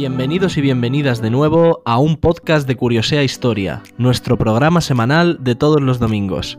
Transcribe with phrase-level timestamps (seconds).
[0.00, 5.56] Bienvenidos y bienvenidas de nuevo a un podcast de Curiosea Historia, nuestro programa semanal de
[5.56, 6.56] todos los domingos.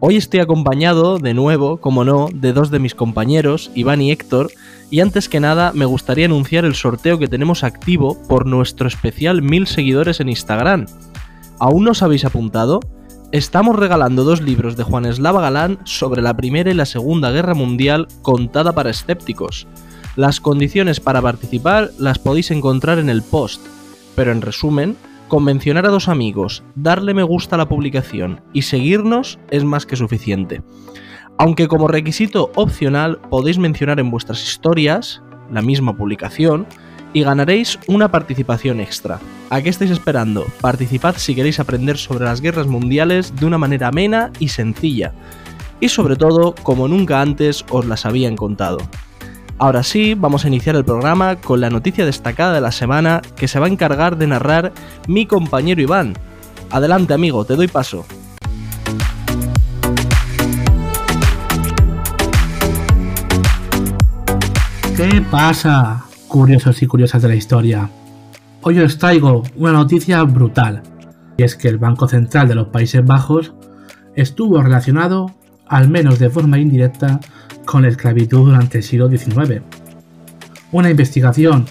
[0.00, 4.50] Hoy estoy acompañado, de nuevo, como no, de dos de mis compañeros, Iván y Héctor,
[4.90, 9.40] y antes que nada me gustaría anunciar el sorteo que tenemos activo por nuestro especial
[9.40, 10.84] mil seguidores en Instagram.
[11.58, 12.80] ¿Aún no os habéis apuntado?
[13.32, 17.54] Estamos regalando dos libros de Juan Eslava Galán sobre la Primera y la Segunda Guerra
[17.54, 19.66] Mundial contada para escépticos.
[20.16, 23.60] Las condiciones para participar las podéis encontrar en el post,
[24.14, 24.96] pero en resumen,
[25.26, 29.86] con mencionar a dos amigos, darle me gusta a la publicación y seguirnos es más
[29.86, 30.62] que suficiente.
[31.36, 36.68] Aunque como requisito opcional podéis mencionar en vuestras historias la misma publicación
[37.12, 39.18] y ganaréis una participación extra.
[39.50, 40.46] ¿A qué estáis esperando?
[40.60, 45.12] Participad si queréis aprender sobre las guerras mundiales de una manera amena y sencilla.
[45.80, 48.78] Y sobre todo, como nunca antes os las habían contado.
[49.56, 53.46] Ahora sí, vamos a iniciar el programa con la noticia destacada de la semana que
[53.46, 54.72] se va a encargar de narrar
[55.06, 56.14] mi compañero Iván.
[56.70, 58.04] Adelante amigo, te doy paso.
[64.96, 67.90] ¿Qué pasa, curiosos y curiosas de la historia?
[68.62, 70.82] Hoy os traigo una noticia brutal,
[71.36, 73.54] y es que el Banco Central de los Países Bajos
[74.16, 75.32] estuvo relacionado,
[75.68, 77.20] al menos de forma indirecta,
[77.64, 79.62] con la esclavitud durante el siglo XIX.
[80.72, 81.66] Una investigación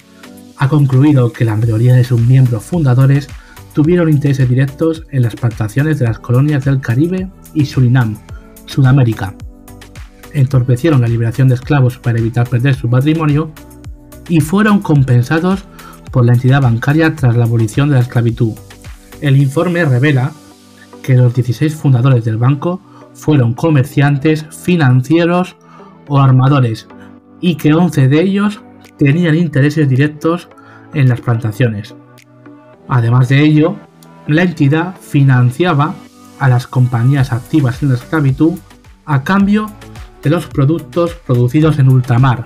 [0.57, 3.27] ha concluido que la mayoría de sus miembros fundadores
[3.73, 8.17] tuvieron intereses directos en las plantaciones de las colonias del Caribe y Surinam,
[8.65, 9.33] Sudamérica.
[10.33, 13.51] Entorpecieron la liberación de esclavos para evitar perder su patrimonio
[14.29, 15.65] y fueron compensados
[16.11, 18.53] por la entidad bancaria tras la abolición de la esclavitud.
[19.21, 20.31] El informe revela
[21.01, 22.81] que los 16 fundadores del banco
[23.13, 25.55] fueron comerciantes, financieros
[26.07, 26.87] o armadores
[27.41, 28.61] y que 11 de ellos
[28.97, 30.49] tenían intereses directos
[30.93, 31.95] en las plantaciones.
[32.87, 33.75] Además de ello,
[34.27, 35.95] la entidad financiaba
[36.39, 38.53] a las compañías activas en la esclavitud
[39.05, 39.69] a cambio
[40.21, 42.43] de los productos producidos en ultramar.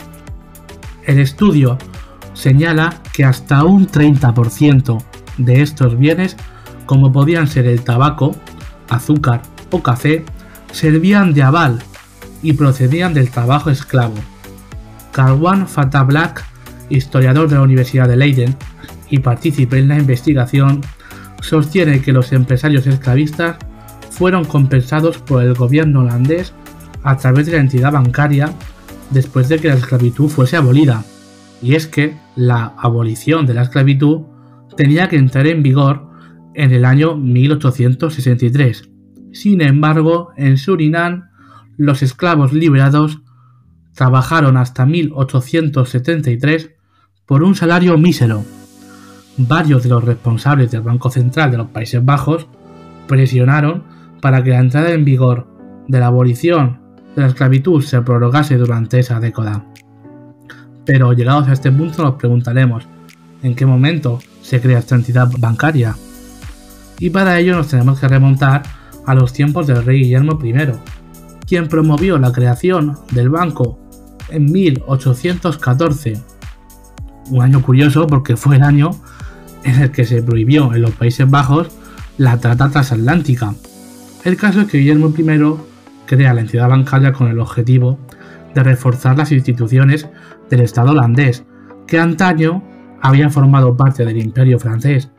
[1.05, 1.77] El estudio
[2.33, 5.03] señala que hasta un 30%
[5.37, 6.35] de estos bienes,
[6.85, 8.35] como podían ser el tabaco,
[8.89, 9.41] azúcar
[9.71, 10.25] o café,
[10.71, 11.79] servían de aval
[12.41, 14.15] y procedían del trabajo esclavo.
[15.11, 16.45] Carwan Fatah Black,
[16.89, 18.55] historiador de la Universidad de Leiden
[19.09, 20.81] y partícipe en la investigación,
[21.41, 23.57] sostiene que los empresarios esclavistas
[24.11, 26.53] fueron compensados por el gobierno holandés
[27.03, 28.51] a través de la entidad bancaria
[29.11, 31.03] después de que la esclavitud fuese abolida.
[31.61, 34.21] Y es que la abolición de la esclavitud
[34.75, 36.07] tenía que entrar en vigor
[36.53, 38.89] en el año 1863.
[39.31, 41.29] Sin embargo, en Surinam
[41.77, 43.19] los esclavos liberados
[43.93, 46.71] trabajaron hasta 1873
[47.25, 48.43] por un salario mísero.
[49.37, 52.47] Varios de los responsables del Banco Central de los Países Bajos
[53.07, 53.83] presionaron
[54.21, 55.47] para que la entrada en vigor
[55.87, 56.79] de la abolición
[57.15, 59.65] de la esclavitud se prorrogase durante esa década.
[60.85, 62.87] Pero llegados a este punto nos preguntaremos,
[63.43, 65.95] ¿en qué momento se crea esta entidad bancaria?
[66.99, 68.63] Y para ello nos tenemos que remontar
[69.05, 70.53] a los tiempos del rey Guillermo I,
[71.47, 73.79] quien promovió la creación del banco
[74.29, 76.21] en 1814.
[77.29, 78.91] Un año curioso porque fue el año
[79.63, 81.69] en el que se prohibió en los Países Bajos
[82.17, 83.53] la trata transatlántica.
[84.23, 85.55] El caso es que Guillermo I
[86.05, 87.97] crea la entidad bancaria con el objetivo
[88.53, 90.07] de reforzar las instituciones
[90.49, 91.45] del Estado holandés,
[91.85, 92.63] que antaño
[93.01, 95.09] había formado parte del Imperio francés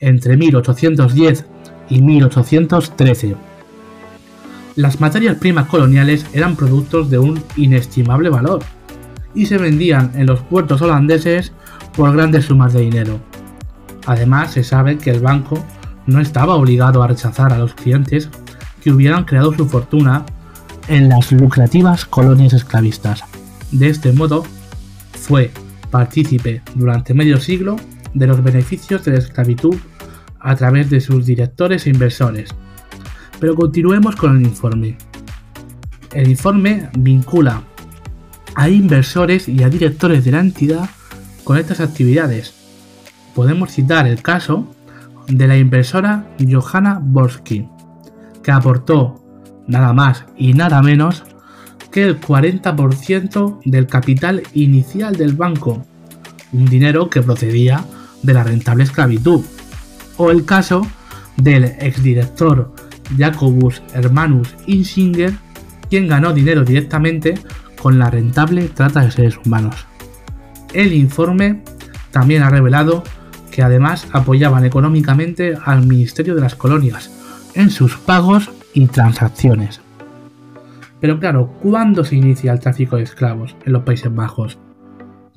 [0.00, 1.46] entre 1810
[1.88, 3.36] y 1813
[4.78, 8.60] las materias primas coloniales eran productos de un inestimable valor
[9.34, 11.50] y se vendían en los puertos holandeses
[11.96, 13.18] por grandes sumas de dinero.
[14.06, 15.58] Además, se sabe que el banco
[16.06, 18.30] no estaba obligado a rechazar a los clientes
[18.80, 20.24] que hubieran creado su fortuna
[20.86, 23.24] en las lucrativas colonias esclavistas.
[23.72, 24.44] De este modo,
[25.10, 25.50] fue
[25.90, 27.74] partícipe durante medio siglo
[28.14, 29.74] de los beneficios de la esclavitud
[30.38, 32.54] a través de sus directores e inversores,
[33.40, 34.96] pero continuemos con el informe.
[36.12, 37.62] El informe vincula
[38.54, 40.88] a inversores y a directores de la entidad
[41.44, 42.54] con estas actividades.
[43.34, 44.74] Podemos citar el caso
[45.28, 47.68] de la inversora Johanna Borsky,
[48.42, 49.22] que aportó
[49.66, 51.22] nada más y nada menos
[51.92, 55.86] que el 40% del capital inicial del banco,
[56.52, 57.84] un dinero que procedía
[58.22, 59.44] de la rentable esclavitud.
[60.16, 60.86] O el caso
[61.36, 62.74] del exdirector
[63.16, 65.32] Jacobus Hermanus Insinger,
[65.88, 67.34] quien ganó dinero directamente
[67.80, 69.86] con la rentable trata de seres humanos.
[70.74, 71.62] El informe
[72.10, 73.04] También ha revelado
[73.50, 77.10] que además apoyaban económicamente al Ministerio de las Colonias
[77.54, 79.80] en sus pagos y transacciones.
[81.00, 84.58] Pero claro, ¿cuándo se inicia el tráfico de esclavos en los Países Bajos?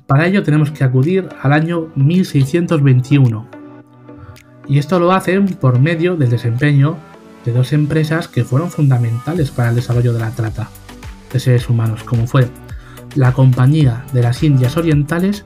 [0.06, 3.46] Para ello tenemos que acudir al año 1621.
[4.68, 6.96] Y esto lo hacen por medio del desempeño
[7.44, 10.68] de dos empresas que fueron fundamentales para el desarrollo de la trata
[11.32, 12.48] de seres humanos, como fue
[13.14, 15.44] la Compañía de las Indias Orientales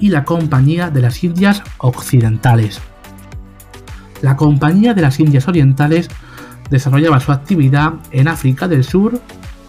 [0.00, 2.80] y la Compañía de las Indias Occidentales.
[4.22, 6.08] La Compañía de las Indias Orientales
[6.70, 9.20] desarrollaba su actividad en África del Sur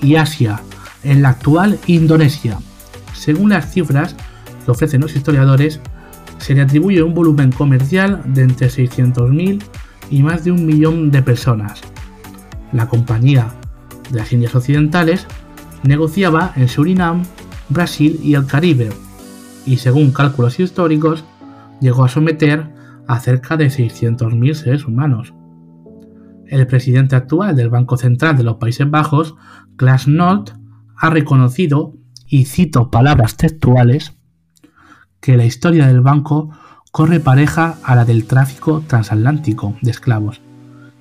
[0.01, 0.61] y Asia,
[1.03, 2.57] en la actual Indonesia.
[3.13, 4.15] Según las cifras
[4.65, 5.79] que ofrecen los historiadores,
[6.39, 9.61] se le atribuye un volumen comercial de entre 600.000
[10.09, 11.81] y más de un millón de personas.
[12.71, 13.53] La Compañía
[14.09, 15.27] de las Indias Occidentales
[15.83, 17.23] negociaba en Surinam,
[17.69, 18.89] Brasil y el Caribe,
[19.65, 21.23] y según cálculos históricos,
[21.79, 22.73] llegó a someter
[23.07, 25.33] a cerca de 600.000 seres humanos.
[26.47, 29.35] El presidente actual del Banco Central de los Países Bajos,
[29.75, 30.51] Klaas Nolt,
[30.97, 31.93] ha reconocido,
[32.25, 34.17] y cito palabras textuales,
[35.19, 36.51] que la historia del banco
[36.91, 40.41] corre pareja a la del tráfico transatlántico de esclavos,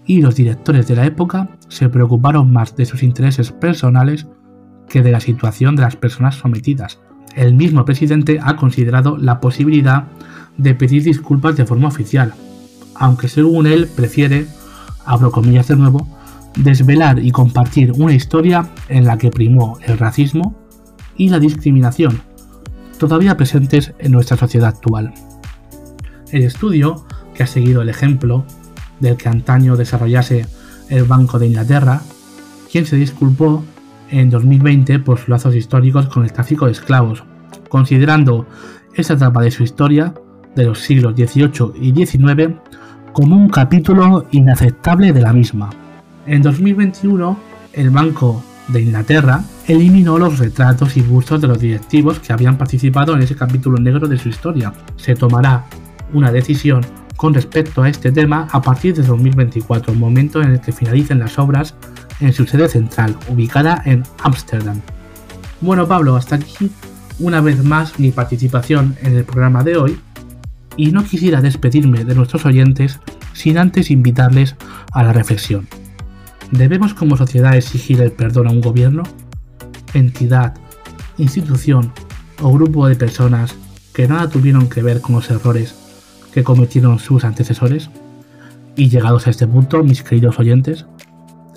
[0.06, 4.26] y los directores de la época se preocuparon más de sus intereses personales
[4.88, 6.98] que de la situación de las personas sometidas.
[7.34, 10.04] El mismo presidente ha considerado la posibilidad
[10.56, 12.34] de pedir disculpas de forma oficial,
[12.94, 14.46] aunque según él prefiere,
[15.04, 16.06] abro comillas de nuevo,
[16.56, 20.56] desvelar y compartir una historia en la que primó el racismo
[21.16, 22.20] y la discriminación,
[22.98, 25.14] todavía presentes en nuestra sociedad actual.
[26.30, 27.04] El estudio,
[27.34, 28.44] que ha seguido el ejemplo
[29.00, 30.46] del que antaño desarrollase
[30.90, 32.02] el Banco de Inglaterra,
[32.70, 33.64] quien se disculpó
[34.10, 37.22] en 2020 por sus lazos históricos con el tráfico de esclavos,
[37.68, 38.46] considerando
[38.94, 40.14] esa etapa de su historia,
[40.54, 42.54] de los siglos XVIII y XIX,
[43.12, 45.70] como un capítulo inaceptable de la misma.
[46.26, 47.38] En 2021,
[47.72, 53.14] el Banco de Inglaterra eliminó los retratos y bustos de los directivos que habían participado
[53.14, 54.72] en ese capítulo negro de su historia.
[54.96, 55.64] Se tomará
[56.12, 56.84] una decisión
[57.16, 61.38] con respecto a este tema a partir de 2024, momento en el que finalicen las
[61.38, 61.74] obras
[62.20, 64.80] en su sede central, ubicada en Ámsterdam.
[65.60, 66.70] Bueno Pablo, hasta aquí
[67.18, 69.98] una vez más mi participación en el programa de hoy
[70.76, 73.00] y no quisiera despedirme de nuestros oyentes
[73.32, 74.54] sin antes invitarles
[74.92, 75.66] a la reflexión.
[76.52, 79.02] ¿Debemos como sociedad exigir el perdón a un gobierno,
[79.92, 80.54] entidad,
[81.18, 81.92] institución
[82.40, 83.56] o grupo de personas
[83.92, 85.74] que nada tuvieron que ver con los errores
[86.32, 87.90] que cometieron sus antecesores?
[88.76, 90.86] Y llegados a este punto, mis queridos oyentes,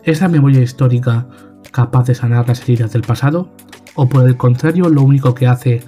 [0.03, 1.27] ¿es la memoria histórica
[1.71, 3.49] capaz de sanar las heridas del pasado?
[3.95, 5.83] ¿O por el contrario lo único que hace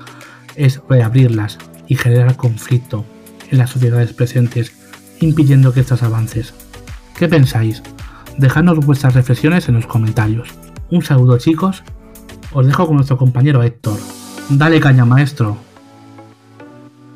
[0.55, 1.57] es reabrirlas
[1.87, 3.05] y generar conflicto
[3.49, 4.73] en las sociedades presentes,
[5.19, 6.53] impidiendo que estas avances?
[7.17, 7.81] ¿Qué pensáis?
[8.37, 10.49] Dejadnos vuestras reflexiones en los comentarios.
[10.89, 11.83] Un saludo chicos,
[12.51, 13.97] os dejo con nuestro compañero Héctor.
[14.49, 15.57] Dale caña maestro.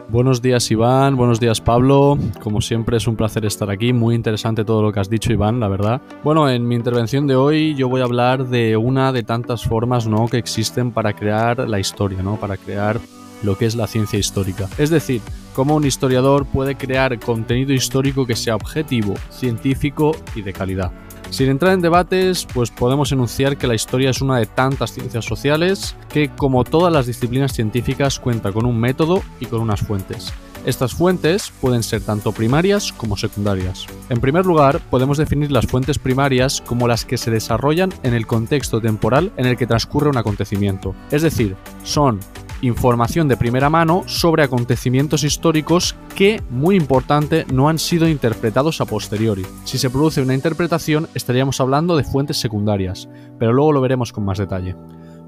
[0.10, 2.18] Buenos días Iván, buenos días Pablo.
[2.42, 5.60] Como siempre es un placer estar aquí, muy interesante todo lo que has dicho Iván,
[5.60, 6.02] la verdad.
[6.24, 10.08] Bueno, en mi intervención de hoy yo voy a hablar de una de tantas formas
[10.08, 10.28] ¿no?
[10.30, 12.38] que existen para crear la historia, ¿no?
[12.38, 13.02] para crear
[13.44, 14.70] lo que es la ciencia histórica.
[14.78, 15.22] Es decir,
[15.54, 20.92] cómo un historiador puede crear contenido histórico que sea objetivo, científico y de calidad.
[21.30, 25.26] Sin entrar en debates, pues podemos enunciar que la historia es una de tantas ciencias
[25.26, 30.34] sociales que, como todas las disciplinas científicas, cuenta con un método y con unas fuentes.
[30.66, 33.86] Estas fuentes pueden ser tanto primarias como secundarias.
[34.10, 38.28] En primer lugar, podemos definir las fuentes primarias como las que se desarrollan en el
[38.28, 40.94] contexto temporal en el que transcurre un acontecimiento.
[41.12, 42.20] Es decir, son
[42.62, 48.86] información de primera mano sobre acontecimientos históricos que, muy importante, no han sido interpretados a
[48.86, 49.46] posteriori.
[49.64, 53.10] Si se produce una interpretación, estaríamos hablando de fuentes secundarias,
[53.40, 54.76] pero luego lo veremos con más detalle.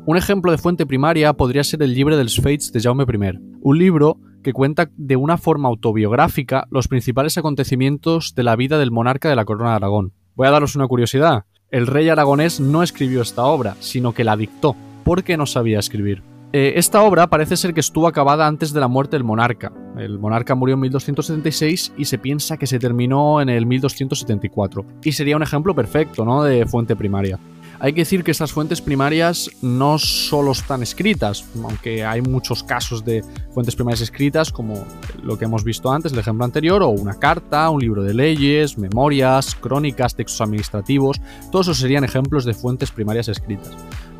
[0.05, 3.77] Un ejemplo de fuente primaria podría ser el libro dels Fates de Jaume I, un
[3.77, 9.29] libro que cuenta de una forma autobiográfica los principales acontecimientos de la vida del monarca
[9.29, 10.13] de la corona de Aragón.
[10.35, 11.45] Voy a daros una curiosidad.
[11.69, 16.23] El rey aragonés no escribió esta obra, sino que la dictó, porque no sabía escribir.
[16.51, 19.71] Eh, esta obra parece ser que estuvo acabada antes de la muerte del monarca.
[19.97, 24.83] El monarca murió en 1276 y se piensa que se terminó en el 1274.
[25.03, 26.43] Y sería un ejemplo perfecto ¿no?
[26.43, 27.37] de fuente primaria.
[27.81, 33.05] Hay que decir que estas fuentes primarias no solo están escritas, aunque hay muchos casos
[33.05, 34.83] de fuentes primarias escritas, como
[35.23, 38.77] lo que hemos visto antes, el ejemplo anterior, o una carta, un libro de leyes,
[38.77, 41.21] memorias, crónicas, textos administrativos,
[41.53, 43.71] todos esos serían ejemplos de fuentes primarias escritas.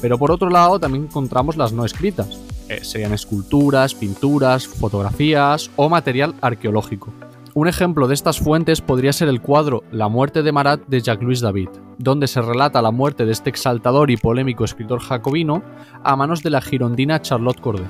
[0.02, 2.40] Pero por otro lado también encontramos las no escritas.
[2.70, 7.12] Eh, serían esculturas, pinturas, fotografías o material arqueológico.
[7.56, 11.42] Un ejemplo de estas fuentes podría ser el cuadro La muerte de Marat de Jacques-Louis
[11.42, 15.64] David, donde se relata la muerte de este exaltador y polémico escritor jacobino
[16.04, 17.88] a manos de la girondina Charlotte Corday.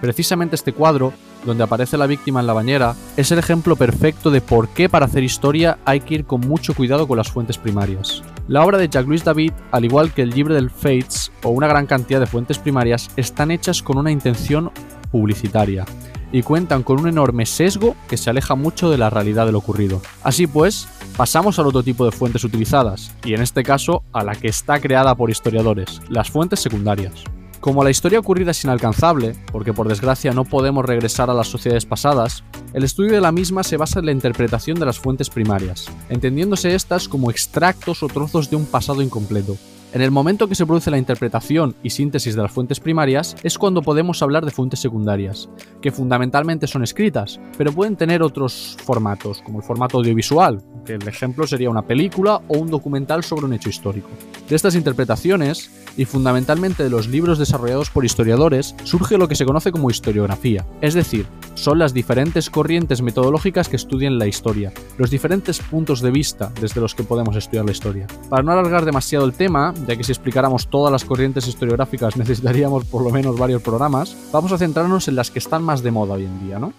[0.00, 1.12] Precisamente este cuadro,
[1.44, 5.06] donde aparece la víctima en la bañera, es el ejemplo perfecto de por qué para
[5.06, 8.22] hacer historia hay que ir con mucho cuidado con las fuentes primarias.
[8.48, 11.86] La obra de Jacques-Louis David, al igual que el libro del Fates o una gran
[11.86, 14.70] cantidad de fuentes primarias, están hechas con una intención
[15.10, 15.84] publicitaria
[16.32, 19.58] y cuentan con un enorme sesgo que se aleja mucho de la realidad de lo
[19.58, 20.00] ocurrido.
[20.22, 24.34] Así pues, pasamos al otro tipo de fuentes utilizadas, y en este caso a la
[24.34, 27.24] que está creada por historiadores, las fuentes secundarias.
[27.62, 31.86] Como la historia ocurrida es inalcanzable, porque por desgracia no podemos regresar a las sociedades
[31.86, 32.42] pasadas,
[32.72, 36.74] el estudio de la misma se basa en la interpretación de las fuentes primarias, entendiéndose
[36.74, 39.56] estas como extractos o trozos de un pasado incompleto.
[39.94, 43.58] En el momento que se produce la interpretación y síntesis de las fuentes primarias es
[43.58, 45.50] cuando podemos hablar de fuentes secundarias,
[45.82, 51.06] que fundamentalmente son escritas, pero pueden tener otros formatos, como el formato audiovisual, que el
[51.06, 54.08] ejemplo sería una película o un documental sobre un hecho histórico.
[54.48, 59.44] De estas interpretaciones, y fundamentalmente de los libros desarrollados por historiadores, surge lo que se
[59.44, 65.10] conoce como historiografía, es decir, son las diferentes corrientes metodológicas que estudian la historia, los
[65.10, 68.06] diferentes puntos de vista desde los que podemos estudiar la historia.
[68.30, 72.84] Para no alargar demasiado el tema, ya que si explicáramos todas las corrientes historiográficas necesitaríamos
[72.84, 76.14] por lo menos varios programas, vamos a centrarnos en las que están más de moda
[76.14, 76.72] hoy en día, ¿no?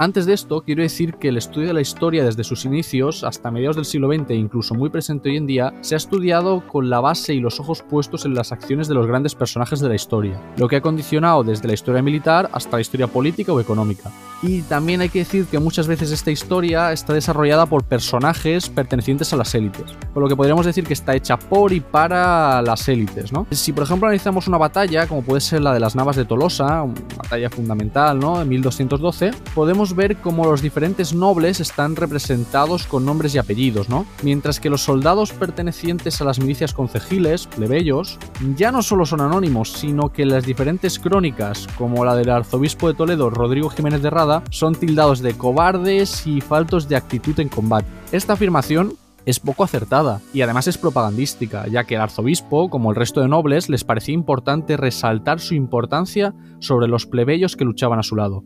[0.00, 3.50] Antes de esto, quiero decir que el estudio de la historia desde sus inicios hasta
[3.50, 6.88] mediados del siglo XX e incluso muy presente hoy en día, se ha estudiado con
[6.88, 9.96] la base y los ojos puestos en las acciones de los grandes personajes de la
[9.96, 14.12] historia, lo que ha condicionado desde la historia militar hasta la historia política o económica.
[14.40, 19.32] Y también hay que decir que muchas veces esta historia está desarrollada por personajes pertenecientes
[19.32, 22.88] a las élites, por lo que podríamos decir que está hecha por y para las
[22.88, 23.48] élites, ¿no?
[23.50, 26.84] Si por ejemplo analizamos una batalla, como puede ser la de las Navas de Tolosa,
[26.84, 28.40] una batalla fundamental, ¿no?
[28.40, 34.06] En 1212, podemos ver cómo los diferentes nobles están representados con nombres y apellidos, ¿no?
[34.22, 38.18] Mientras que los soldados pertenecientes a las milicias concejiles, plebeyos,
[38.56, 42.94] ya no solo son anónimos, sino que las diferentes crónicas, como la del arzobispo de
[42.94, 47.88] Toledo, Rodrigo Jiménez de Rada, son tildados de cobardes y faltos de actitud en combate.
[48.12, 48.94] Esta afirmación
[49.26, 53.28] es poco acertada y además es propagandística, ya que el arzobispo, como el resto de
[53.28, 58.44] nobles, les parecía importante resaltar su importancia sobre los plebeyos que luchaban a su lado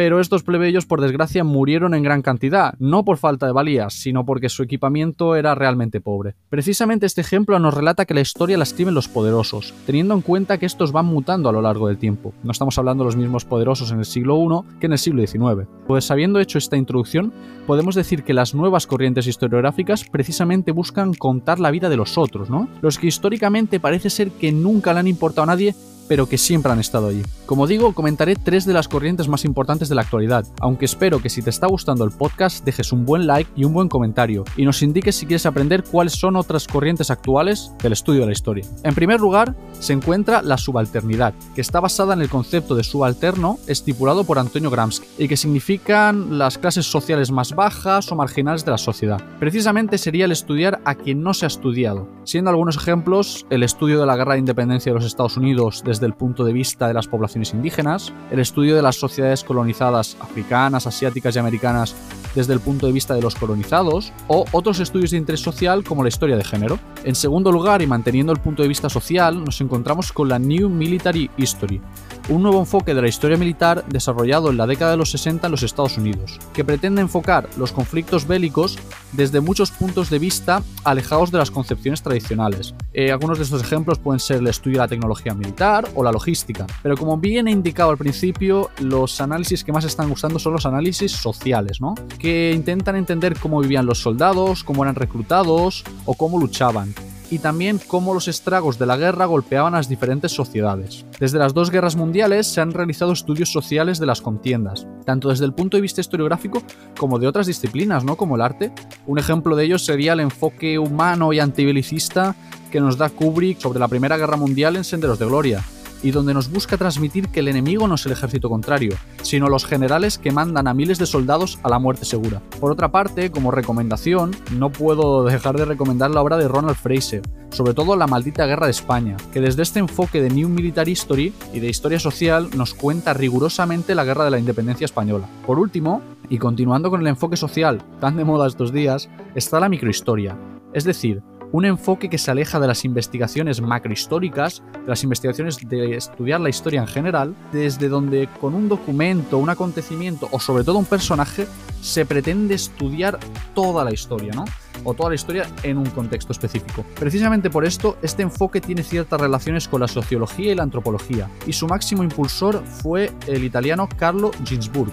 [0.00, 4.24] pero estos plebeyos por desgracia murieron en gran cantidad, no por falta de valías, sino
[4.24, 6.36] porque su equipamiento era realmente pobre.
[6.48, 10.56] Precisamente este ejemplo nos relata que la historia la escriben los poderosos, teniendo en cuenta
[10.56, 12.32] que estos van mutando a lo largo del tiempo.
[12.42, 15.20] No estamos hablando de los mismos poderosos en el siglo I que en el siglo
[15.20, 15.68] XIX.
[15.86, 17.30] Pues habiendo hecho esta introducción,
[17.66, 22.48] podemos decir que las nuevas corrientes historiográficas precisamente buscan contar la vida de los otros,
[22.48, 22.70] ¿no?
[22.80, 25.74] Los que históricamente parece ser que nunca le han importado a nadie
[26.10, 27.22] pero que siempre han estado allí.
[27.46, 31.30] Como digo, comentaré tres de las corrientes más importantes de la actualidad, aunque espero que
[31.30, 34.64] si te está gustando el podcast dejes un buen like y un buen comentario, y
[34.64, 38.64] nos indiques si quieres aprender cuáles son otras corrientes actuales del estudio de la historia.
[38.82, 43.60] En primer lugar, se encuentra la subalternidad, que está basada en el concepto de subalterno
[43.68, 48.72] estipulado por Antonio Gramsci, y que significan las clases sociales más bajas o marginales de
[48.72, 49.22] la sociedad.
[49.38, 54.00] Precisamente sería el estudiar a quien no se ha estudiado, siendo algunos ejemplos el estudio
[54.00, 56.94] de la guerra de independencia de los Estados Unidos desde el punto de vista de
[56.94, 61.94] las poblaciones indígenas, el estudio de las sociedades colonizadas africanas, asiáticas y americanas
[62.34, 66.02] desde el punto de vista de los colonizados, o otros estudios de interés social como
[66.02, 66.78] la historia de género.
[67.04, 70.68] En segundo lugar, y manteniendo el punto de vista social, nos encontramos con la New
[70.68, 71.80] Military History,
[72.28, 75.50] un nuevo enfoque de la historia militar desarrollado en la década de los 60 en
[75.50, 78.78] los Estados Unidos, que pretende enfocar los conflictos bélicos
[79.12, 82.74] desde muchos puntos de vista alejados de las concepciones tradicionales.
[82.92, 86.12] Eh, algunos de estos ejemplos pueden ser el estudio de la tecnología militar o la
[86.12, 90.52] logística, pero como bien he indicado al principio, los análisis que más están usando son
[90.52, 91.94] los análisis sociales, ¿no?
[92.18, 96.94] que intentan entender cómo vivían los soldados, cómo eran reclutados o cómo luchaban
[97.30, 101.06] y también cómo los estragos de la guerra golpeaban a las diferentes sociedades.
[101.18, 105.44] Desde las dos guerras mundiales se han realizado estudios sociales de las contiendas, tanto desde
[105.44, 106.62] el punto de vista historiográfico
[106.98, 108.16] como de otras disciplinas, ¿no?
[108.16, 108.72] como el arte.
[109.06, 112.34] Un ejemplo de ello sería el enfoque humano y antibelicista
[112.70, 115.64] que nos da Kubrick sobre la Primera Guerra Mundial en Senderos de Gloria
[116.02, 119.64] y donde nos busca transmitir que el enemigo no es el ejército contrario, sino los
[119.64, 122.42] generales que mandan a miles de soldados a la muerte segura.
[122.60, 127.22] Por otra parte, como recomendación, no puedo dejar de recomendar la obra de Ronald Fraser,
[127.50, 131.32] sobre todo La maldita guerra de España, que desde este enfoque de New Military History
[131.52, 135.28] y de historia social nos cuenta rigurosamente la guerra de la independencia española.
[135.46, 139.68] Por último, y continuando con el enfoque social tan de moda estos días, está la
[139.68, 140.36] microhistoria,
[140.72, 145.96] es decir, un enfoque que se aleja de las investigaciones macrohistóricas, de las investigaciones de
[145.96, 150.78] estudiar la historia en general, desde donde con un documento, un acontecimiento o sobre todo
[150.78, 151.46] un personaje
[151.80, 153.18] se pretende estudiar
[153.54, 154.44] toda la historia, ¿no?
[154.84, 156.84] o toda la historia en un contexto específico.
[156.98, 161.52] Precisamente por esto, este enfoque tiene ciertas relaciones con la sociología y la antropología, y
[161.52, 164.92] su máximo impulsor fue el italiano Carlo Ginzburg,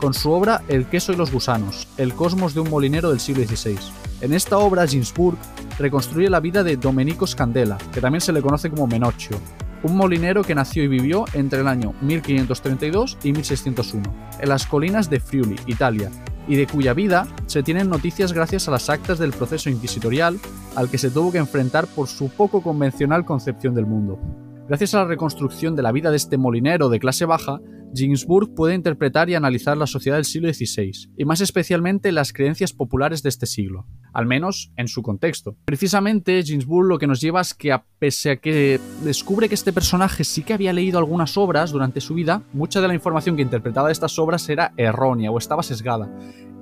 [0.00, 3.44] con su obra El queso y los gusanos, el cosmos de un molinero del siglo
[3.44, 3.78] XVI.
[4.20, 5.38] En esta obra, Ginzburg
[5.78, 9.38] reconstruye la vida de Domenico Scandella, que también se le conoce como Menocchio,
[9.82, 15.08] un molinero que nació y vivió entre el año 1532 y 1601, en las colinas
[15.08, 16.10] de Friuli, Italia,
[16.48, 20.40] y de cuya vida se tienen noticias gracias a las actas del proceso inquisitorial
[20.74, 24.18] al que se tuvo que enfrentar por su poco convencional concepción del mundo.
[24.66, 27.60] Gracias a la reconstrucción de la vida de este molinero de clase baja,
[27.94, 32.72] Ginsburg puede interpretar y analizar la sociedad del siglo XVI, y más especialmente las creencias
[32.72, 35.56] populares de este siglo, al menos en su contexto.
[35.64, 39.72] Precisamente, Ginsburg lo que nos lleva es que, a pese a que descubre que este
[39.72, 43.42] personaje sí que había leído algunas obras durante su vida, mucha de la información que
[43.42, 46.10] interpretaba de estas obras era errónea o estaba sesgada.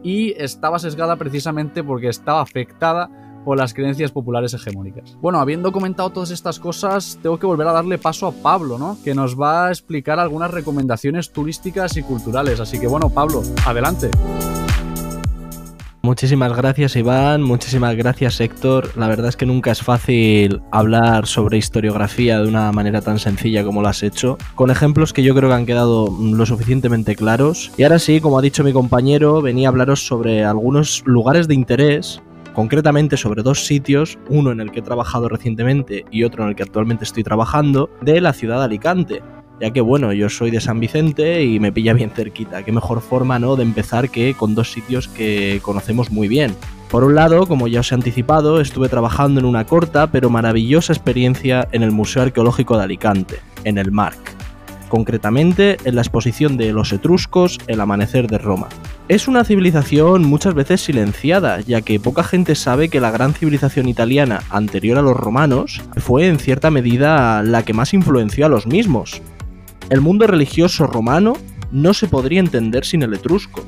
[0.03, 5.17] Y estaba sesgada precisamente porque estaba afectada por las creencias populares hegemónicas.
[5.23, 8.99] Bueno, habiendo comentado todas estas cosas, tengo que volver a darle paso a Pablo, ¿no?
[9.05, 12.59] Que nos va a explicar algunas recomendaciones turísticas y culturales.
[12.59, 14.11] Así que bueno, Pablo, adelante.
[16.03, 18.97] Muchísimas gracias Iván, muchísimas gracias Héctor.
[18.97, 23.65] La verdad es que nunca es fácil hablar sobre historiografía de una manera tan sencilla
[23.65, 27.73] como lo has hecho, con ejemplos que yo creo que han quedado lo suficientemente claros.
[27.77, 31.55] Y ahora sí, como ha dicho mi compañero, venía a hablaros sobre algunos lugares de
[31.55, 32.23] interés
[32.57, 36.57] concretamente sobre dos sitios, uno en el que he trabajado recientemente y otro en el
[36.57, 39.23] que actualmente estoy trabajando, de la ciudad de Alicante.
[39.61, 42.63] Ya que bueno, yo soy de San Vicente y me pilla bien cerquita.
[42.63, 46.57] Qué mejor forma, ¿no?, de empezar que con dos sitios que conocemos muy bien.
[46.91, 50.95] Por un lado, como ya os he anticipado, estuve trabajando en una corta pero maravillosa
[50.95, 54.35] experiencia en el Museo Arqueológico de Alicante, en el MARC
[54.89, 58.69] concretamente en la exposición de los etruscos El amanecer de Roma.
[59.09, 63.89] Es una civilización muchas veces silenciada, ya que poca gente sabe que la gran civilización
[63.89, 68.67] italiana anterior a los romanos fue en cierta medida la que más influenció a los
[68.67, 69.23] mismos.
[69.91, 71.35] El mundo religioso romano
[71.71, 73.65] no se podría entender sin el etrusco,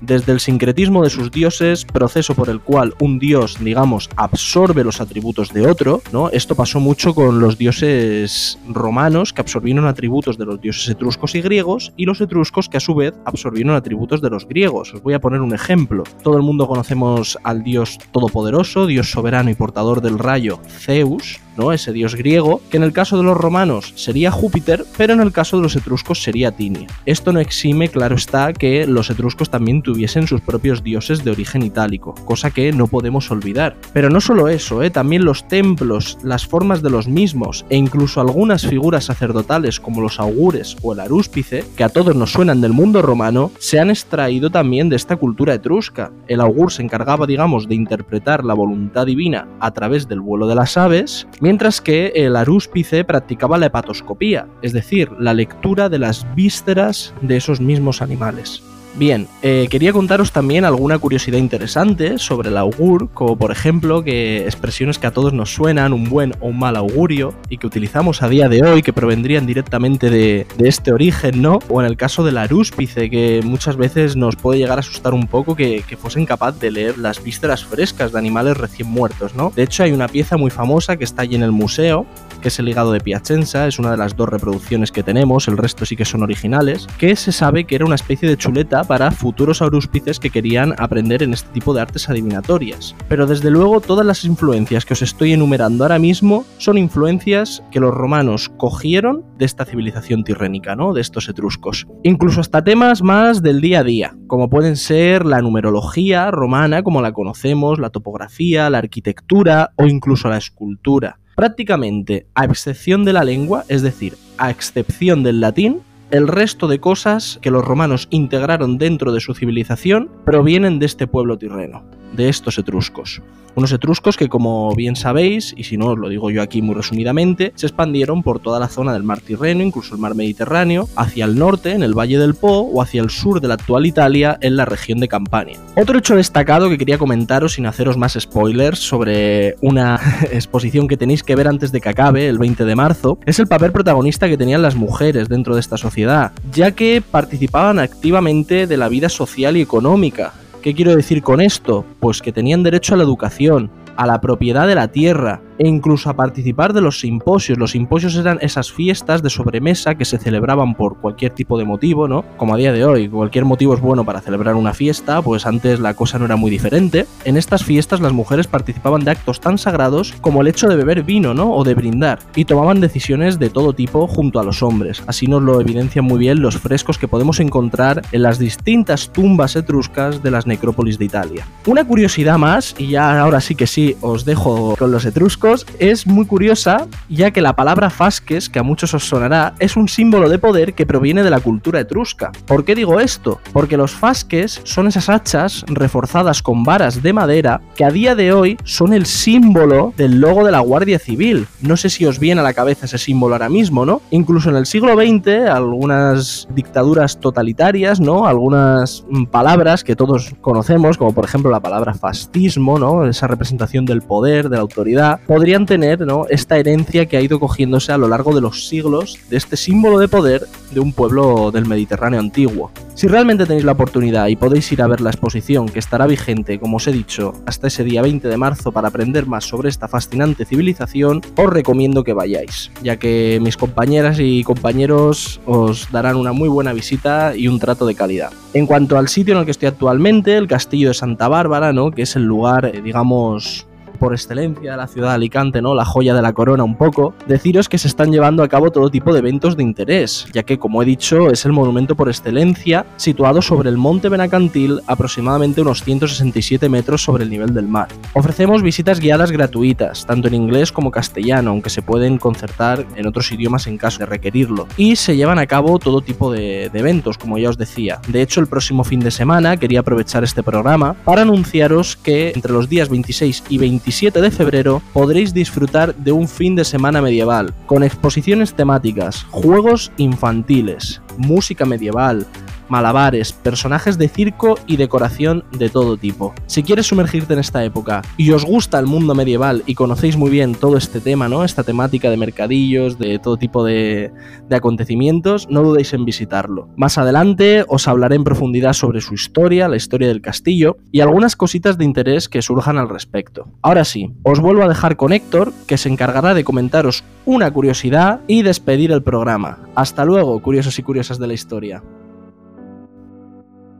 [0.00, 5.00] desde el sincretismo de sus dioses, proceso por el cual un dios, digamos, absorbe los
[5.00, 6.30] atributos de otro, ¿no?
[6.30, 11.40] Esto pasó mucho con los dioses romanos que absorbieron atributos de los dioses etruscos y
[11.40, 14.94] griegos y los etruscos que a su vez absorbieron atributos de los griegos.
[14.94, 16.04] Os voy a poner un ejemplo.
[16.22, 21.72] Todo el mundo conocemos al dios todopoderoso, dios soberano y portador del rayo, Zeus, ¿no?
[21.72, 25.32] Ese dios griego, que en el caso de los romanos sería Júpiter, pero en el
[25.32, 26.86] caso de los etruscos sería Tinia.
[27.04, 31.62] Esto no exime, claro está, que los etruscos también tuviesen sus propios dioses de origen
[31.62, 33.74] itálico, cosa que no podemos olvidar.
[33.94, 34.90] Pero no solo eso, ¿eh?
[34.90, 40.20] también los templos, las formas de los mismos e incluso algunas figuras sacerdotales como los
[40.20, 44.50] augures o el arúspice, que a todos nos suenan del mundo romano, se han extraído
[44.50, 46.12] también de esta cultura etrusca.
[46.26, 50.54] El augur se encargaba, digamos, de interpretar la voluntad divina a través del vuelo de
[50.54, 56.26] las aves, mientras que el arúspice practicaba la hepatoscopía, es decir, la lectura de las
[56.34, 58.62] vísceras de esos mismos animales.
[58.98, 64.42] Bien, eh, quería contaros también alguna curiosidad interesante sobre el augur, como por ejemplo que
[64.42, 68.22] expresiones que a todos nos suenan, un buen o un mal augurio, y que utilizamos
[68.22, 71.60] a día de hoy, que provendrían directamente de, este origen, ¿no?
[71.68, 75.28] O en el caso del arúspice, que muchas veces nos puede llegar a asustar un
[75.28, 79.52] poco que, que fuesen capaz de leer las vísceras frescas de animales recién muertos, ¿no?
[79.54, 82.04] De hecho, hay una pieza muy famosa que está allí en el museo,
[82.42, 85.56] que es el hígado de Piacenza, es una de las dos reproducciones que tenemos, el
[85.56, 89.12] resto sí que son originales, que se sabe que era una especie de chuleta para
[89.12, 92.96] futuros auruspices que querían aprender en este tipo de artes adivinatorias.
[93.08, 97.78] Pero desde luego todas las influencias que os estoy enumerando ahora mismo son influencias que
[97.78, 100.94] los romanos cogieron de esta civilización tirrénica, ¿no?
[100.94, 101.86] De estos etruscos.
[102.02, 107.02] Incluso hasta temas más del día a día, como pueden ser la numerología romana como
[107.02, 111.20] la conocemos, la topografía, la arquitectura o incluso la escultura.
[111.36, 116.80] Prácticamente, a excepción de la lengua, es decir, a excepción del latín, el resto de
[116.80, 122.28] cosas que los romanos integraron dentro de su civilización provienen de este pueblo tirreno de
[122.28, 123.22] estos etruscos.
[123.58, 126.76] Unos etruscos que, como bien sabéis, y si no os lo digo yo aquí muy
[126.76, 131.24] resumidamente, se expandieron por toda la zona del mar Tirreno, incluso el mar Mediterráneo, hacia
[131.24, 134.38] el norte, en el Valle del Po, o hacia el sur de la actual Italia,
[134.42, 135.58] en la región de Campania.
[135.74, 141.24] Otro hecho destacado que quería comentaros sin haceros más spoilers sobre una exposición que tenéis
[141.24, 144.38] que ver antes de que acabe, el 20 de marzo, es el papel protagonista que
[144.38, 149.56] tenían las mujeres dentro de esta sociedad, ya que participaban activamente de la vida social
[149.56, 151.84] y económica ¿Qué quiero decir con esto?
[152.00, 156.10] Pues que tenían derecho a la educación, a la propiedad de la tierra e incluso
[156.10, 157.58] a participar de los simposios.
[157.58, 162.08] Los simposios eran esas fiestas de sobremesa que se celebraban por cualquier tipo de motivo,
[162.08, 162.24] ¿no?
[162.36, 165.80] Como a día de hoy, cualquier motivo es bueno para celebrar una fiesta, pues antes
[165.80, 167.06] la cosa no era muy diferente.
[167.24, 171.02] En estas fiestas las mujeres participaban de actos tan sagrados como el hecho de beber
[171.02, 171.52] vino, ¿no?
[171.52, 175.02] O de brindar, y tomaban decisiones de todo tipo junto a los hombres.
[175.06, 179.56] Así nos lo evidencian muy bien los frescos que podemos encontrar en las distintas tumbas
[179.56, 181.46] etruscas de las necrópolis de Italia.
[181.66, 185.47] Una curiosidad más, y ya ahora sí que sí os dejo con los etruscos,
[185.78, 189.88] es muy curiosa, ya que la palabra fasques, que a muchos os sonará, es un
[189.88, 192.32] símbolo de poder que proviene de la cultura etrusca.
[192.46, 193.40] ¿Por qué digo esto?
[193.52, 198.32] Porque los fasques son esas hachas reforzadas con varas de madera que a día de
[198.32, 201.46] hoy son el símbolo del logo de la Guardia Civil.
[201.60, 204.02] No sé si os viene a la cabeza ese símbolo ahora mismo, ¿no?
[204.10, 208.26] Incluso en el siglo XX, algunas dictaduras totalitarias, ¿no?
[208.26, 213.06] Algunas mm, palabras que todos conocemos, como por ejemplo la palabra fascismo, ¿no?
[213.06, 216.26] Esa representación del poder, de la autoridad, podrían tener, ¿no?
[216.28, 220.00] Esta herencia que ha ido cogiéndose a lo largo de los siglos de este símbolo
[220.00, 222.72] de poder de un pueblo del Mediterráneo antiguo.
[222.94, 226.58] Si realmente tenéis la oportunidad y podéis ir a ver la exposición que estará vigente,
[226.58, 229.86] como os he dicho, hasta ese día 20 de marzo para aprender más sobre esta
[229.86, 236.32] fascinante civilización, os recomiendo que vayáis, ya que mis compañeras y compañeros os darán una
[236.32, 238.32] muy buena visita y un trato de calidad.
[238.54, 241.92] En cuanto al sitio en el que estoy actualmente, el castillo de Santa Bárbara, ¿no?
[241.92, 243.67] que es el lugar, eh, digamos,
[243.98, 245.74] por excelencia la ciudad de Alicante, ¿no?
[245.74, 248.90] La joya de la corona un poco, deciros que se están llevando a cabo todo
[248.90, 252.86] tipo de eventos de interés, ya que como he dicho es el monumento por excelencia
[252.96, 257.88] situado sobre el monte Benacantil aproximadamente unos 167 metros sobre el nivel del mar.
[258.14, 263.30] Ofrecemos visitas guiadas gratuitas, tanto en inglés como castellano, aunque se pueden concertar en otros
[263.32, 264.66] idiomas en caso de requerirlo.
[264.76, 268.00] Y se llevan a cabo todo tipo de, de eventos, como ya os decía.
[268.08, 272.52] De hecho, el próximo fin de semana quería aprovechar este programa para anunciaros que entre
[272.52, 273.87] los días 26 y 27
[274.20, 281.00] de febrero podréis disfrutar de un fin de semana medieval, con exposiciones temáticas, juegos infantiles,
[281.16, 282.26] música medieval,
[282.68, 286.34] malabares, personajes de circo y decoración de todo tipo.
[286.46, 290.30] Si quieres sumergirte en esta época y os gusta el mundo medieval y conocéis muy
[290.30, 291.44] bien todo este tema, ¿no?
[291.44, 294.12] Esta temática de mercadillos, de todo tipo de,
[294.48, 296.68] de acontecimientos, no dudéis en visitarlo.
[296.76, 301.36] Más adelante os hablaré en profundidad sobre su historia, la historia del castillo y algunas
[301.36, 303.48] cositas de interés que surjan al respecto.
[303.62, 308.20] Ahora sí, os vuelvo a dejar con Héctor, que se encargará de comentaros una curiosidad
[308.26, 309.58] y despedir el programa.
[309.74, 311.82] Hasta luego, curiosos y curiosas de la historia.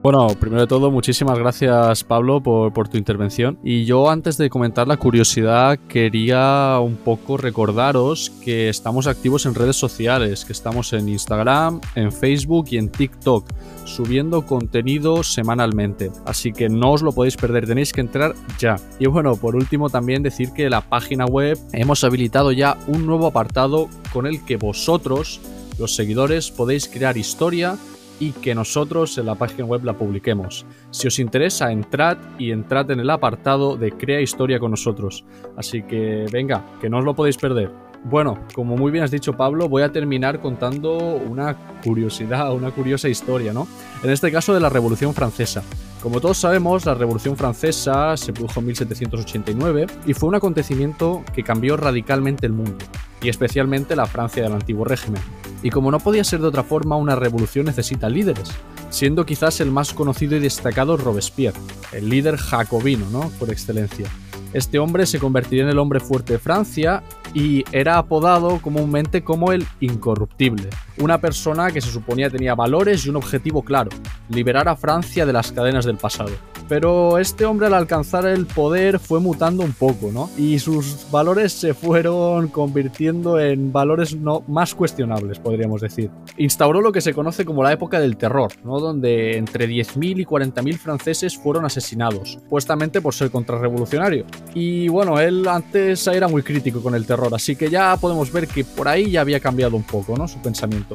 [0.00, 3.58] Bueno, primero de todo, muchísimas gracias Pablo por, tu intervención.
[3.64, 9.56] Y yo antes de comentar la curiosidad, quería un poco recordaros que estamos activos en
[9.56, 13.50] redes sociales, que estamos en Instagram, en Facebook y en TikTok,
[13.86, 16.12] subiendo contenido semanalmente.
[16.26, 18.76] Así que no os lo podéis perder, tenéis que entrar ya.
[19.00, 23.26] Y bueno, por último también decir que la página web hemos habilitado ya un nuevo
[23.26, 25.40] apartado con el que vosotros,
[25.76, 27.76] los seguidores, podéis crear historia
[28.20, 30.66] y que nosotros en la página web la publiquemos.
[30.90, 35.24] Si os interesa, entrad y entrad en el apartado de Crea Historia con nosotros.
[35.56, 37.70] Así que venga, que no os lo podéis perder.
[38.04, 43.08] Bueno, como muy bien has dicho Pablo, voy a terminar contando una curiosidad, una curiosa
[43.08, 43.66] historia, ¿no?
[44.02, 45.62] En este caso de la Revolución Francesa.
[46.02, 51.42] Como todos sabemos, la Revolución Francesa se produjo en 1789 y fue un acontecimiento que
[51.42, 52.76] cambió radicalmente el mundo,
[53.20, 55.20] y especialmente la Francia del antiguo régimen.
[55.62, 58.48] Y como no podía ser de otra forma, una revolución necesita líderes,
[58.90, 61.58] siendo quizás el más conocido y destacado Robespierre,
[61.92, 63.30] el líder jacobino, ¿no?
[63.38, 64.08] Por excelencia.
[64.52, 67.02] Este hombre se convertiría en el hombre fuerte de Francia
[67.34, 73.10] y era apodado comúnmente como el incorruptible, una persona que se suponía tenía valores y
[73.10, 73.90] un objetivo claro,
[74.28, 76.30] liberar a Francia de las cadenas del pasado.
[76.68, 80.28] Pero este hombre al alcanzar el poder fue mutando un poco, ¿no?
[80.36, 86.10] Y sus valores se fueron convirtiendo en valores no más cuestionables, podríamos decir.
[86.36, 88.80] Instauró lo que se conoce como la época del terror, ¿no?
[88.80, 94.26] Donde entre 10.000 y 40.000 franceses fueron asesinados, supuestamente por ser contrarrevolucionario.
[94.54, 98.46] Y bueno, él antes era muy crítico con el terror, así que ya podemos ver
[98.46, 100.28] que por ahí ya había cambiado un poco, ¿no?
[100.28, 100.87] Su pensamiento.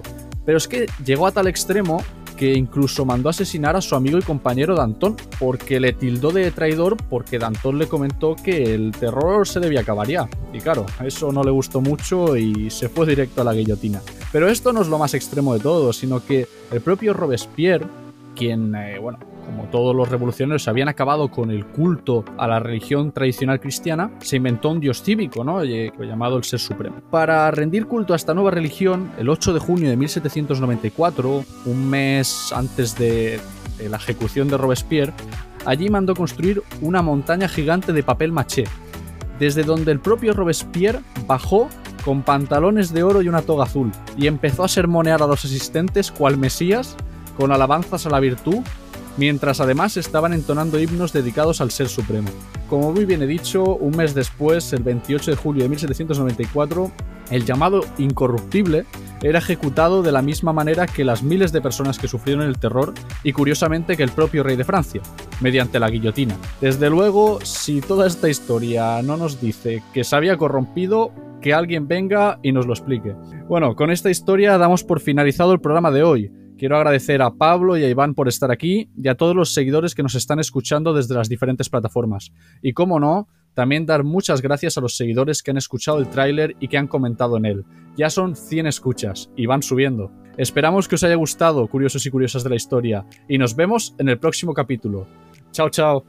[0.46, 2.04] Pero es que llegó a tal extremo
[2.34, 6.52] que incluso mandó a asesinar a su amigo y compañero Danton, porque le tildó de
[6.52, 10.28] traidor porque Danton le comentó que el terror se debía acabar ya.
[10.52, 14.02] Y claro, eso no le gustó mucho y se fue directo a la guillotina.
[14.32, 17.86] Pero esto no es lo más extremo de todo, sino que el propio Robespierre,
[18.36, 23.12] quien, eh, bueno, como todos los revolucionarios habían acabado con el culto a la religión
[23.12, 25.63] tradicional cristiana, se inventó un dios cívico, ¿no?
[25.63, 27.02] llamado el Ser Supremo.
[27.12, 32.52] Para rendir culto a esta nueva religión, el 8 de junio de 1794, un mes
[32.54, 33.39] antes de,
[33.78, 35.13] de la ejecución de Robespierre,
[35.65, 38.65] allí mandó construir una montaña gigante de papel maché,
[39.39, 41.69] desde donde el propio Robespierre bajó
[42.04, 46.12] con pantalones de oro y una toga azul, y empezó a sermonear a los asistentes
[46.12, 46.98] cual Mesías,
[47.38, 48.60] con alabanzas a la virtud,
[49.17, 52.30] mientras además estaban entonando himnos dedicados al Ser Supremo.
[52.69, 56.91] Como muy bien he dicho, un mes después, el 28 de julio de 1794,
[57.30, 58.86] el llamado incorruptible
[59.22, 62.93] era ejecutado de la misma manera que las miles de personas que sufrieron el terror
[63.24, 65.02] y curiosamente que el propio rey de Francia,
[65.39, 66.36] mediante la guillotina.
[66.60, 71.88] Desde luego, si toda esta historia no nos dice que se había corrompido, que alguien
[71.88, 73.15] venga y nos lo explique.
[73.48, 76.32] Bueno, con esta historia damos por finalizado el programa de hoy.
[76.63, 79.93] Quiero agradecer a Pablo y a Iván por estar aquí y a todos los seguidores
[79.95, 82.32] que nos están escuchando desde las diferentes plataformas.
[82.62, 86.56] Y como no, también dar muchas gracias a los seguidores que han escuchado el tráiler
[86.62, 87.65] y que han comentado en él.
[87.97, 90.10] Ya son 100 escuchas y van subiendo.
[90.38, 94.08] Esperamos que os haya gustado, curiosos y curiosas de la historia, y nos vemos en
[94.08, 95.06] el próximo capítulo.
[95.52, 96.06] Chao, chao.